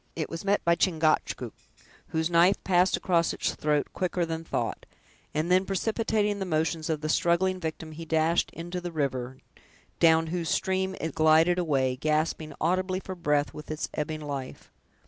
It 0.15 0.31
was 0.31 0.43
met 0.43 0.65
by 0.65 0.73
Chingachgook, 0.73 1.53
whose 2.07 2.31
knife 2.31 2.63
passed 2.63 2.97
across 2.97 3.33
its 3.33 3.53
throat 3.53 3.89
quicker 3.93 4.25
than 4.25 4.43
thought, 4.43 4.87
and 5.31 5.51
then 5.51 5.63
precipitating 5.63 6.39
the 6.39 6.45
motions 6.47 6.89
of 6.89 7.01
the 7.01 7.07
struggling 7.07 7.59
victim, 7.59 7.91
he 7.91 8.03
dashed 8.03 8.49
into 8.51 8.81
the 8.81 8.91
river, 8.91 9.37
down 9.99 10.25
whose 10.33 10.49
stream 10.49 10.95
it 10.99 11.13
glided 11.13 11.59
away, 11.59 11.97
gasping 11.97 12.55
audibly 12.59 12.99
for 12.99 13.13
breath 13.13 13.53
with 13.53 13.69
its 13.69 13.89
ebbing 13.93 14.21
life. 14.21 14.71